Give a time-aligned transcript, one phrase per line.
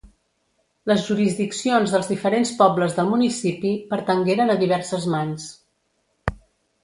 [0.91, 5.45] Les jurisdiccions dels diferents pobles del municipi pertangueren a diverses mans.